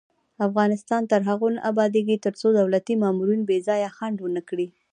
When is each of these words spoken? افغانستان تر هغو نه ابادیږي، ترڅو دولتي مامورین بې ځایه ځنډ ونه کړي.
افغانستان 0.47 1.01
تر 1.11 1.21
هغو 1.29 1.47
نه 1.55 1.61
ابادیږي، 1.71 2.15
ترڅو 2.25 2.47
دولتي 2.59 2.93
مامورین 3.03 3.41
بې 3.49 3.57
ځایه 3.67 3.89
ځنډ 3.97 4.17
ونه 4.21 4.41
کړي. 4.49 4.67